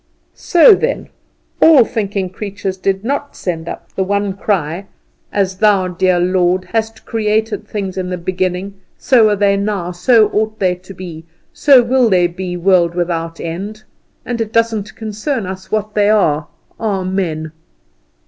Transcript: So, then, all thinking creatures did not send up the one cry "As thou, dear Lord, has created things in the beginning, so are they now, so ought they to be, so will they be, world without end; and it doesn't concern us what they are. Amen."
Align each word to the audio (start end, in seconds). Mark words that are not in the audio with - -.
So, 0.33 0.73
then, 0.73 1.09
all 1.61 1.85
thinking 1.85 2.31
creatures 2.31 2.75
did 2.75 3.03
not 3.03 3.35
send 3.35 3.69
up 3.69 3.93
the 3.93 4.03
one 4.03 4.33
cry 4.33 4.87
"As 5.31 5.57
thou, 5.57 5.89
dear 5.89 6.19
Lord, 6.19 6.65
has 6.73 6.89
created 6.89 7.67
things 7.67 7.99
in 7.99 8.09
the 8.09 8.17
beginning, 8.17 8.79
so 8.97 9.29
are 9.29 9.35
they 9.35 9.55
now, 9.57 9.91
so 9.91 10.29
ought 10.31 10.57
they 10.57 10.73
to 10.73 10.95
be, 10.95 11.25
so 11.53 11.83
will 11.83 12.09
they 12.09 12.25
be, 12.25 12.57
world 12.57 12.95
without 12.95 13.39
end; 13.39 13.83
and 14.25 14.41
it 14.41 14.51
doesn't 14.51 14.95
concern 14.95 15.45
us 15.45 15.69
what 15.71 15.93
they 15.93 16.09
are. 16.09 16.47
Amen." 16.79 17.51